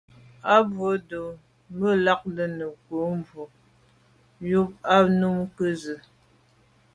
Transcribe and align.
A 0.53 0.55
bwô 0.69 0.89
ndù 1.01 1.21
be 1.77 1.89
lagte 2.05 2.43
nukebwô 2.57 3.43
yub 4.49 4.69
à 4.95 4.95
ba 5.03 5.09
nu 5.19 5.29
ke 5.55 5.67
ze. 5.81 5.95